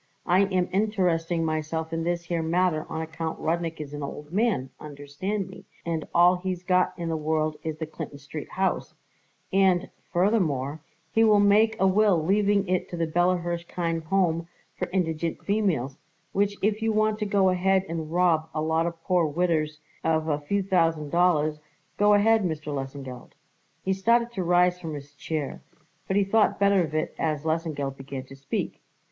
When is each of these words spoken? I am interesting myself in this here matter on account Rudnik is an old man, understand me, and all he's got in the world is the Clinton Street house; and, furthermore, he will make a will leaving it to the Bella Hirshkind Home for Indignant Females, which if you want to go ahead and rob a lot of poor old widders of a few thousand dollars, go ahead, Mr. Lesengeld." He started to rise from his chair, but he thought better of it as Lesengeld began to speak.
I 0.25 0.45
am 0.45 0.67
interesting 0.73 1.45
myself 1.45 1.93
in 1.93 2.01
this 2.03 2.23
here 2.23 2.41
matter 2.41 2.87
on 2.89 3.01
account 3.03 3.37
Rudnik 3.39 3.79
is 3.79 3.93
an 3.93 4.01
old 4.01 4.33
man, 4.33 4.71
understand 4.79 5.47
me, 5.47 5.63
and 5.85 6.07
all 6.11 6.35
he's 6.37 6.63
got 6.63 6.95
in 6.97 7.07
the 7.07 7.15
world 7.15 7.57
is 7.63 7.77
the 7.77 7.85
Clinton 7.85 8.17
Street 8.17 8.49
house; 8.49 8.95
and, 9.53 9.91
furthermore, 10.11 10.81
he 11.11 11.23
will 11.23 11.39
make 11.39 11.79
a 11.79 11.85
will 11.85 12.17
leaving 12.25 12.67
it 12.67 12.89
to 12.89 12.97
the 12.97 13.05
Bella 13.05 13.37
Hirshkind 13.37 14.05
Home 14.05 14.47
for 14.73 14.87
Indignant 14.87 15.45
Females, 15.45 15.99
which 16.31 16.55
if 16.63 16.81
you 16.81 16.91
want 16.91 17.19
to 17.19 17.25
go 17.27 17.49
ahead 17.49 17.85
and 17.87 18.11
rob 18.11 18.49
a 18.55 18.61
lot 18.63 18.87
of 18.87 19.03
poor 19.03 19.25
old 19.27 19.35
widders 19.35 19.81
of 20.03 20.27
a 20.27 20.39
few 20.39 20.63
thousand 20.63 21.11
dollars, 21.11 21.59
go 21.99 22.15
ahead, 22.15 22.43
Mr. 22.43 22.73
Lesengeld." 22.73 23.33
He 23.83 23.93
started 23.93 24.31
to 24.31 24.41
rise 24.43 24.79
from 24.79 24.95
his 24.95 25.13
chair, 25.13 25.61
but 26.07 26.17
he 26.17 26.23
thought 26.23 26.59
better 26.59 26.83
of 26.83 26.95
it 26.95 27.13
as 27.19 27.43
Lesengeld 27.45 27.97
began 27.97 28.23
to 28.23 28.35
speak. 28.35 28.81